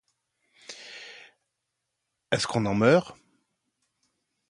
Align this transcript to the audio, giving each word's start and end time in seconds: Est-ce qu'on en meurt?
Est-ce 2.31 2.47
qu'on 2.47 2.65
en 2.65 2.73
meurt? 2.73 3.15